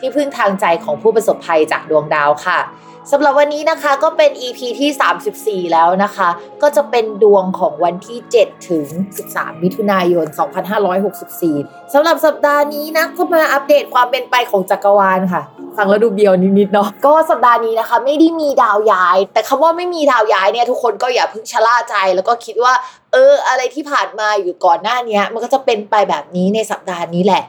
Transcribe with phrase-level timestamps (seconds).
[0.00, 2.60] ที่พึ่งทางใจของผู้ประสบภัยจากดวงดาวค่ะ
[3.12, 6.28] สำหรับวันนี้นะคะก็เป็น EP ที่ 34 แล้วนะคะ
[6.62, 8.86] ก็จะเป็นดวงของวันที่ 7 ถึง
[9.24, 10.26] 13 มิถุนายน
[10.90, 15.42] 2564 สำหรับสัปดาห์นี้นะก็มาอัปเดตความเป็นไปของจักรวาลค่ะ
[15.76, 22.72] ฟังแล้วดูเบียวนิดๆเนาะก็สัปดาห์นี้นะคะ ไม่ได้มีดาวย้าย แต่คำว่าไม่มีดาวย้ายเนี่ยทุกคนก็อย่าเพิ่งชะล่าใจ แล้วก็คิดว่า
[23.12, 27.42] เออ อะไรที่ผ่านมาอยู่ก่อนหน้านี้มันก็จะเป็นไปแบบนี้ในสัปดาห์นี้แหละ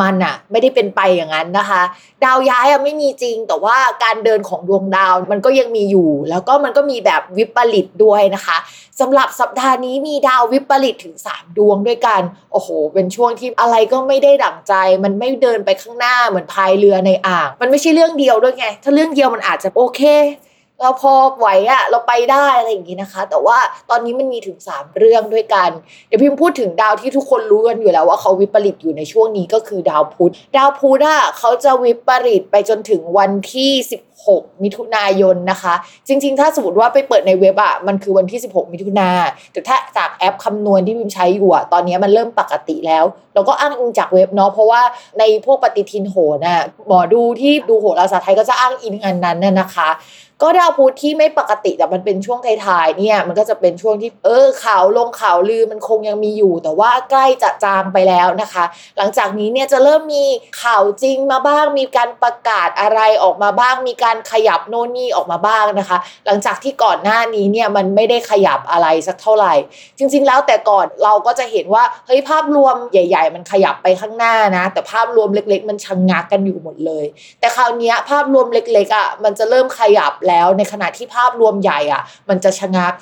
[0.00, 1.82] มันอะไม่ได้เป็นไปอย่างนั้นนะคะ
[2.24, 8.56] ดาวย้ายอะไม่มีจริง แต่ว่าการเดินของดวงดาวมันก็ยังมีอยู่ แล้วก็มันก็มีแบบวิปริตด้วยนะคะ
[9.00, 20.02] สำหรับสัปดาห์นี้มีดาววิปริตถึง 3 ดวงด้วยกัน โอ้โห เป็นช่วงที่อะไรก็ไม่ได้ดั่งใจ มันไม่เดินไปข้างหน้าเหมือนพายเรือในอ่าง มันไม่ใช่เรื่องเดียวด้วยไง ถ้าเรื่องเดียวมันอาจจะโอเค
[20.80, 23.58] เราพอไหวอะเราไปได้อะไรอย่างนี้นะคะ แต่ว่า
[23.90, 25.70] ตอนนี้มันมีถึง 3 เรื่องด้วยกัน
[26.08, 33.70] เดี๋ยวพิมพูดถึงดาวที่ทุกคนรู้กันอยู่แล้วว่าเขาวิปริตอยู่ในช่วงนี้ก็คือดาวพุธดาวพุธอะเขาจะวิปริตไปจนถึงวันที่
[34.16, 35.74] 16 มิถุนายนนะคะ
[36.08, 39.10] จริง ๆ ถ้าสมมติว่าไปเปิดในเว็บอะมันคือวันที่ 16 มิถุนา
[39.52, 43.04] แต่ถ้าจากแอปคำนวณที่พิมใช้อยู่อะตอนนี้มันเริ่มปกติแล้ว
[43.34, 44.82] เราก็อ้างอิงจากเว็บเนาะเพราะว่า
[45.18, 49.88] ในพวกปฏิทินโหนะหมอดูที่ดูโหราศาสตร์ไทยก็จะอ้างอิงอันนั้นน่ะนะคะ
[50.42, 58.64] ก็ดาวพุธที่ไม่ปกติแต่มันเป็นช่วงท้ายๆเนี่ย มันก็จะเป็นช่วงที่เออข่าวลงข่าวลือมันคงยังมีอยู่ แต่ว่าใกล้จะจางไปแล้วนะคะ
[58.96, 60.24] หลังจากนี้เนี่ยจะเริ่มมี
[60.62, 69.54] ข่าวจริงมาบ้าง มีการประกาศอะไรออกมาบ้าง มีการขยับโน่นนี่ออกมาบ้างนะคะ หลังจากที่ก่อนหน้านี้เนี่ยมันไม่ได้ขยับอะไรสักเท่าไหร่
[69.98, 77.06] จริง ๆ แล้วแต่ก่อนเราก็จะเห็นว่าเฮ้ยภาพรวมใหญ่ ๆ มันขยับไปข้างหน้านะ แต่ภาพรวมเล็ก ๆ มันชะงงักกันอยู่หมดเลย
[77.40, 82.92] แต่คราวนี้ภาพรวมเล็กๆอะมันจะเริ่มขยับแล้วในขณะที่ภาพรวมใหญ่อะ มันจะชะงัก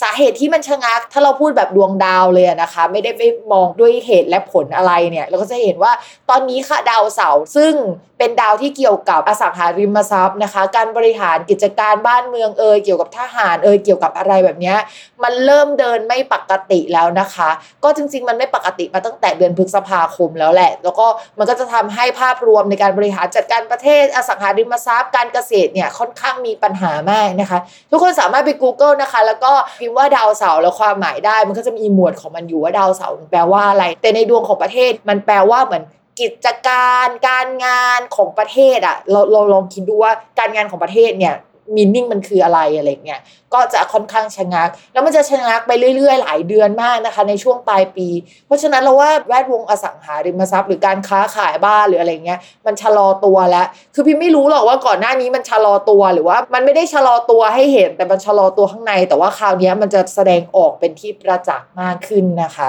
[0.00, 3.22] สาเหตุที่มันชะงัก ถ้าเราพูดแบบดวงดาวเลยนะคะ ไม่ได้ไป
[3.52, 5.92] มองด้วยเหตุและผลอะไรเนี่ย เราก็จะเห็นว่า
[6.30, 7.74] ตอนนี้ค่ะดาวเสาร์ซึ่ง
[8.18, 14.74] เป็นดาวที่เกี่ยวกับอสังหาริมทรัพย์นะคะ การบริหารกิจการบ้านเมืองเอ่ยเกี่ยวกับทหารเอ่ยเกี่ยวกับอะไรแบบนี้
[15.22, 17.50] มันเริ่มเดินไม่ปกติแล้วนะคะ
[17.84, 21.06] ก็จริง ๆ มันไม่ปกติมาตั้งแต่เดือนพฤษภาคมแล้วแหละ แล้วก็
[21.38, 27.58] มันก็จะทำให้ภาพรวมในการบริหารจัดการประเทศอสังหาริมทรัพย์ การเกษตรเนี่ยค่อนข้างมีปัญหามากนะคะ
[27.90, 35.82] ทุกคนสามารถไป Google นะคะ แล้วก็พิมพ์ว่าดาวเสาร์แล้วความหมายได้ มันก็จะมีหมวดของมันอยู่ว่าดาวเสาร์แปลว่าอะไร แต่ในดวงของประเทศมันแปลว่าเหมือน
[36.20, 41.34] กิจการการงานของประเทศอะเราเราลองคิดดูว่าการงานของประเทศเนี่ย
[41.76, 43.20] มีนิ่งมันคืออะไรอะไรเงี้ย
[43.54, 48.08] ก็จะค่อนข้างชะงัก แล้วมันจะชะงักไปเรื่อย ๆ หลายเดือนมากนะคะ ในช่วงปลายปี
[48.46, 62.68] เพราะฉะนั้นเราว่าแวดวงอสังหาริมทรัพย์หรือการค้าขายบ้านหรืออะไรเงี้ยมันชะลอตัวแล้ว คือพี่ไม่รู้หรอกว่าก่อนหน้านี้มันชะลอตัวหรือว่า มันไม่ได้ชะลอตัวให้เห็นแต่มันชะลอตัวข้างใน แต่ว่าคราวนี้มันจะแสดงออกเป็นที่ประจักษ์มากขึ้นนะคะ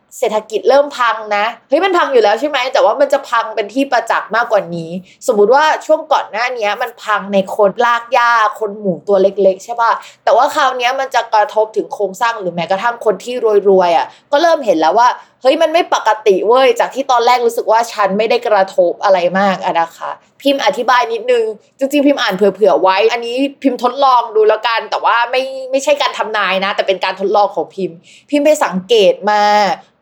[0.17, 4.91] เศรษฐกิจเริ่มพังนะเฮ้ยมันพังอยู่แล้วใช่ไหมแต่ว่ามันจะพังเป็นที่ประจักษ์มากกว่านี้
[5.27, 9.91] สมมุติว่าช่วงก่อนหน้านี้มันพังในคนลากหญ้าคนหมู่ตัวเล็ก ๆ ใช่ป่ะ
[10.23, 13.35] แต่ว่าคราวนี้มันจะกระทบถึงโครงสร้างหรือแม้กระทั่งคนที่
[13.69, 15.07] รวยๆอะก็เริ่มเห็นแล้วว่า
[15.41, 20.11] เฮ้ยมันไม่ปกติเว้ยจากที่ตอนแรกรู้สึกว่าฉันไม่ได้กระทบอะไรมากอะนะคะ
[20.41, 21.43] พิมพ์อธิบายนิดนึง
[21.77, 27.97] จริงๆ พิมพ์อ่านเผื่อๆไว้ อันนี้พิมพ์ทดลองดูแล้วกัน แต่ว่าไม่ไม่ใช่การทำนายนะ แต่เป็นการทดลองของพิมพ์
[28.29, 29.41] พิมพ์ไปสังเกตมา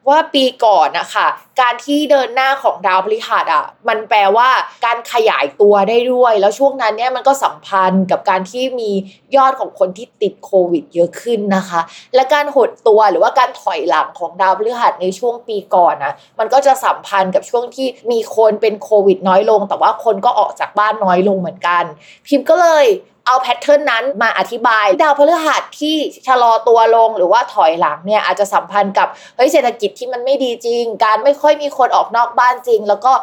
[0.07, 1.27] ว่าปีก่อนนะคะ
[1.61, 4.49] การที่เดินหน้าของดาวพฤหัสอะมันแปลว่า
[4.85, 8.91] การขยายตัวได้ด้วย แล้วช่วงนั้นเนี่ยมันก็สัมพันธ์กับการที่มี
[9.35, 11.81] ยอดของคนที่ติดโควิด เยอะขึ้นนะคะ
[12.15, 21.83] และการหดตัวหรือว่าการถอยหลังของดาวพฤหัสในช่วงปีก่อนนะมันก็จะสัมพันธ์กับช่วงที่มีคนเป็นโควิดน้อยลง แต่ว่าคนก็ออกจากบ้านน้อยลงเหมือนกัน
[22.27, 22.85] พิมพ์ก็เลย
[23.25, 25.95] เอาแพทเทิร์นนั้นมาอธิบาย ดาวพฤหัสที่
[26.27, 33.13] ชะลอตัวลงหรือว่าถอยหลังเนี่ยอาจจะสัมพันธ์กับเฮ้ยเศรษฐกิจที่มันไม่ดีจริง การไม่ค่อยมีคนออกนอกบ้านจริง แล้วก็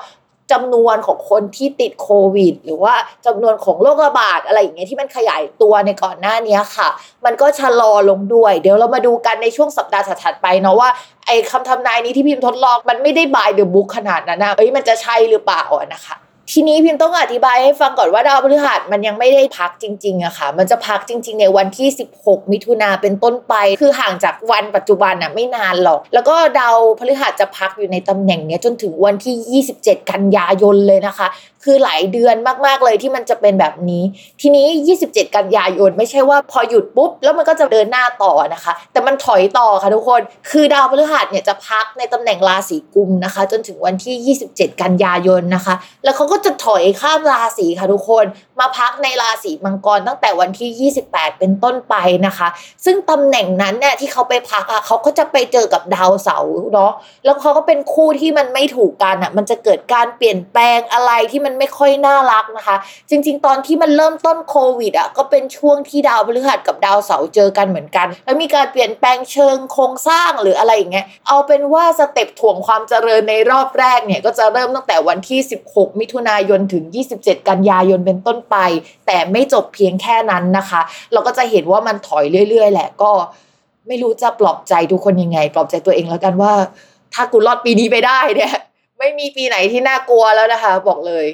[0.52, 2.94] จำนวนของคนที่ติดโควิด หรือว่า
[3.26, 6.88] จำนวนของโรคระบาดอะไรอย่างเงี้ยที่มันขยายตัวในก่อนหน้านี้ค่ะ
[7.24, 10.88] มันก็ชะลอลงด้วย เดี๋ยวเรามาดูกันในช่วงสัปดาห์ถัดไปเนาะว่า
[11.26, 15.62] ไอ้คำทำนายนี้ที่พิมพ์ทดลองมันไม่ได้บายเดอะบุ๊กขนาดนั้นนะเอ้ยมันจะใช่หรือเปล่า
[15.94, 16.16] นะคะ
[16.52, 21.88] ทีนี้พิมต้องอธิบายให้ฟังก่อนว่าดาวพฤหัสมันยังไม่ได้พักจริงๆอะค่ะ มันจะพักจริง ๆ ในวันที่
[22.20, 31.26] 16 มิถุนาเป็นต้นไป คือห่างจากวันปัจจุบันอะไม่นานหรอก แล้วก็ดาวพฤหัสจะพักอยู่ในตำแหน่งนี้จนถึงวันที่ 27 กันยายนเลยนะคะ
[31.66, 32.36] คือหลายเดือน
[32.66, 34.02] มากๆเลยที่มันจะเป็นแบบนี้
[34.40, 34.66] ทีนี้
[35.02, 40.20] 27 กันยายนไม่ใช่ว่าพอหยุดปุ๊บ แล้วมันก็จะเดินหน้าต่อนะคะ แต่มันถอยต่อค่ะทุกคน
[40.50, 45.74] คือดาวพฤหัสเนี่ยจะพักในตำแหน่งราศีกุมนะคะ จนถึงวันที่ 27 กันยายนนะคะ
[46.04, 48.24] แล้วเขาก็จะถอยข้ามราศีค่ะทุกคน
[48.60, 51.94] มาพักในราศีมังกรตั้งแต่วันที่ 28 เป็นต้นไป
[52.26, 52.48] นะคะ
[52.84, 56.92] ซึ่งตำแหน่งนั้นเนี่ยที่เขาไปพักอะเขาก็จะไปเจอกับดาวเสาร์เนาะ
[57.24, 62.76] แล้วเขาก็เป็นคู่ที่มันไม่ถูกกันอะมันจะเกิดการเปลี่ยนแปลงอะไรที่มันไม่ค่อยน่ารักนะคะ
[63.10, 76.84] จริง ๆ ตอนที่มันเริ่มต้นโควิดอะก็เป็นช่วงที่ดาวพฤหัสกับดาวเสาร์เจอกันเหมือนกัน แล้วมีการเปลี่ยนแปลงเชิงโครงสร้างหรืออะไรอย่างเงี้ยเอาเป็นว่าสเต็ปถ่วงความเจริญในรอบแรกเนี่ยก็จะเริ่มตั้งแต่วันที่ 16 มิถุนายนถึง
[77.16, 78.56] 27 กันยายนเป็นต้นไป
[79.06, 80.80] แต่ไม่จบเพียงแค่นั้นนะคะ
[81.12, 83.12] เราก็จะเห็นว่ามันถอยเรื่อย ๆ แหละก็
[83.86, 86.52] ไม่รู้จะปลอบใจทุกคนยังไง ปลอบใจตัวเองแล้วกันว่า
[87.14, 88.54] ถ้ากูรอดปีนี้ไปได้เนี่ย
[88.98, 91.26] ไม่มีปีไหนที่น่ากลัวแล้วนะคะ บอกเลย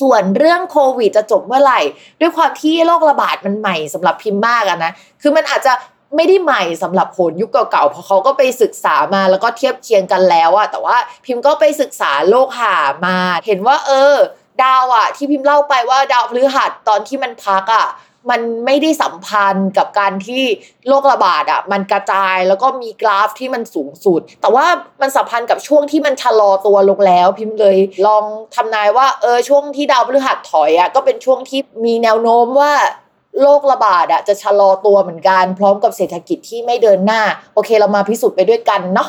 [0.00, 1.80] ส่วนเรื่องโควิดจะจบเมื่อไหร่
[2.20, 5.72] ด้วยความที่โรคระบาดมันใหม่สำหรับพิมพ์มากอะนะ คือมันอาจจะ
[6.16, 12.76] ไม่ได้ใหม่สำหรับโหนยุคเก่าๆ เพราะเขาก็ไปศึกษามาแล้วก็เทียบเคียงกันแล้วอะแต่ว่าพิมพ์ก็ไปศึกษาโลกหา
[13.06, 14.16] มา เห็นว่าเออ
[14.62, 17.86] ดาวอะที่พิมพ์เล่าไปว่าดาวพฤหัสตอนที่มันพักอะ
[18.30, 20.42] มันไม่ได้สัมพันธ์กับการที่
[20.88, 24.66] โรคระบาดอะมันกระจายแล้วก็มีกราฟที่มันสูงสุด แต่ว่า
[25.00, 28.24] มันสัมพันธ์กับช่วงที่มันชะลอตัวลงแล้ว พิมพ์เลยลอง
[28.54, 32.72] ทำนายว่าเออช่วงที่ดาวพฤหัสถอยอะก็เป็นช่วงที่มีแนวโน้มว่า
[33.42, 37.22] โรคระบาดอะจะชะลอตัวเหมือนกัน พร้อมกับเศรษฐกิจที่ไม่เดินหน้า
[37.54, 39.08] โอเคเรามาพิสูจน์ไปด้วยกันเนาะ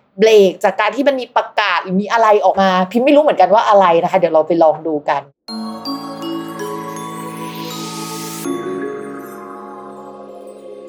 [0.21, 5.21] เบรกจากการที่มันมีประกาศหรือมีอะไรออกมา พิมพ์ไม่รู้เหมือนกันว่าอะไรนะคะ เดี๋ยวเราไปลองดูกัน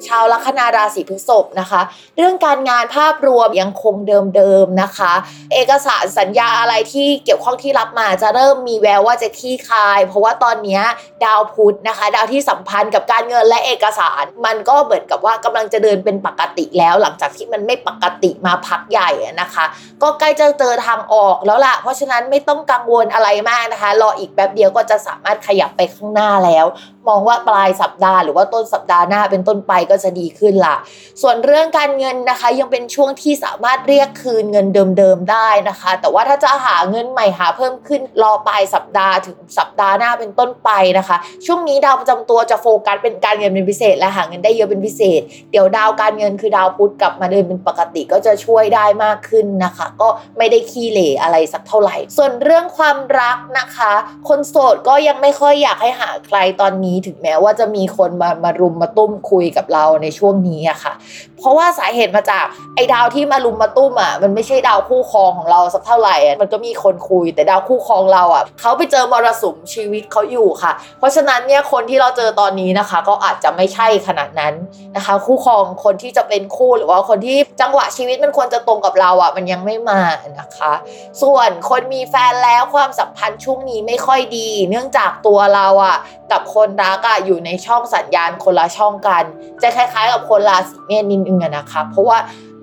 [0.07, 1.81] ชาวลัคนาราศีพฤษภนะคะ
[2.17, 3.95] เรื่องการงานภาพรวมยังคง
[4.35, 5.13] เดิมๆนะคะ
[5.53, 10.81] เอกสารสัญญาอะไรที่เกี่ยวข้องที่รับมาจะเริ่มมีแววว่าจะคลี่คลาย เพราะว่าตอนนี้
[11.25, 19.09] ดาวพุธนะคะ ดาวที่สัมพันธ์กับการเงินและเอกสาร มันก็เหมือนกับว่ากำลังจะเดินเป็นปกติแล้วหลังจากที่มันไม่ปกติมาพักใหญ่
[19.41, 19.65] นะคะ
[20.01, 26.65] ก็ใกล้จะเจอทางออกแล้วล่ะ เพราะฉะนั้นไม่ต้องกังวลอะไรมากนะคะ รออีกแป๊บเดียวก็จะสามารถขยับไปข้างหน้าแล้ว
[27.07, 30.75] มองว่าปลายสัปดาห์หรือว่าต้นสัปดาห์หน้าเป็นต้นไปก็จะดีขึ้นละ
[31.21, 34.67] ส่วนเรื่องการเงินนะคะ ยังเป็นช่วงที่สามารถเรียกคืนเงิน
[34.97, 53.91] เดิมๆได้นะคะ แต่ว่าถ้าจะหาเงินใหม่หาเพิ่มขึ้นรอปลายสัปดาห์ถึงสัปดาห์หน้าเป็นต้นไปนะคะ ช่วงนี้ดาวประจำตัวจะโฟกัสเป็นการเงินเป็นพิเศษ และหาเงินได้เยอะเป็นพิเศษ เดี๋ยวดาวการเงินคือดาวพุธกลับมาเดินเป็นปกติก็จะช่วยได้มากขึ้นนะคะ ก็ไม่ได้ขี้เหร่อะไรสักเท่าไหร่ ส่วนเรื่องความรักนะคะ
[54.29, 60.93] คนโสดก็ยังไม่ค่อยอยากให้หาใครตอนนี้นี้ถึงแม้ว่าจะมีคนมามารุมมาตุ้มคุยกับเราในช่วงนี้อะค่ะ
[61.39, 62.45] เพราะว่าสาเหตุมาจาก
[62.75, 74.53] ไอ้ดาวที่มารุมมาตุ้มอะมันไม่ใช่ดาวคู่ครองของเราสักเท่าไหร่อะมันก็มีคนคุยแต่ดาวคู่ครองเราอะเขาไปเจอมรสุมชีวิตเขาอยู่ค่ะ เพราะฉะนั้นเนี่ยคนที่เราเจอตอนนี้นะคะ ก็อาจจะไม่ใช่ขนาดนั้น
[74.95, 80.01] นะคะ คู่ครองคนที่จะเป็นคู่หรือว่าคนที่จังหวะชีวิตมันควรจะตรงกับเราอะมันยังไม่มา
[80.39, 80.73] นะคะ
[81.21, 85.97] ส่วนคนมีแฟนแล้วความสัมพันธ์ช่วงนี้ไม่ค่อยดี เนื่องจากตัวเราอะ
[86.31, 89.23] กับคนรักอะอยู่ในช่องสัญญาณคนละช่องกัน
[89.61, 92.17] จะคล้ายๆกับคนราศีเมษนิดนึงอะนะคะ เพราะว่า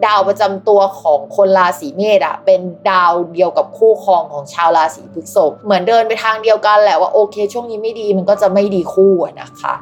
[0.07, 2.61] ดาวประจำตัวของคนราศีเมษอะเป็น
[2.91, 9.75] ดาวเดียวกับคู่ครองของชาวราศีพฤษภเหมือนเดินไปทางเดียวกันแหละว่าโอเค ช่วงนี้ไม่ดีมันก็จะไม่ดีคู่นะคะ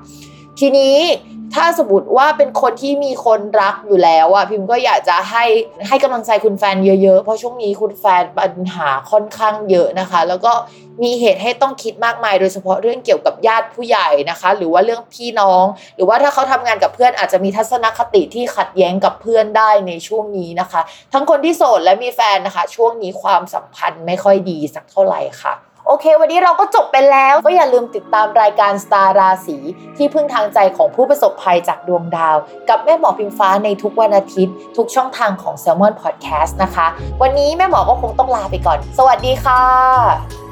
[0.59, 0.97] ทีนี้
[1.55, 5.45] ถ้าสมมติว่าเป็นคนที่มีคนรักอยู่แล้วอะพิมก็อยากจะให้
[5.89, 10.53] ให้กำลังใจคุณแฟนเยอะๆ เพราะช่วงนี้คุณแฟนปัญหาค่อนข้างเยอะนะคะ แล้วก็
[11.03, 15.65] มีเหตุให้ต้องคิดมากมาย โดยเฉพาะเรื่องเกี่ยวกับญาติผู้ใหญ่นะคะ หรือว่าเรื่องพี่น้อง
[15.97, 20.81] หรือว่าถ้าเขาทำงานกับเพื่อนอาจจะมีทัศนคติที่ขัดแย้งกับเพื่อนได้ในช่วงนี้นะคะ
[21.13, 29.59] ทั้งคนที่โสดและมีแฟนนะคะ ช่วงนี้ความสัมพันธ์ไม่ค่อยดีสักเท่าไหร่ค่ะ โอเค วันนี้เราก็จบไปแล้ว ก็อย่าลืมติดตามรายการสตาร์ราศี
[29.97, 32.37] ที่พึ่งทางใจของผู้ประสบภัยจากดวงดาว
[32.69, 36.87] กับแม่หมอพิมฟ้าในทุกวันอาทิตย์ ทุกช่องทางของ s ซ l m o n Podcast นะคะ
[37.23, 40.48] วันนี้แม่หมอก็คงต้องลาไปก่อน สวัสดีค่ะ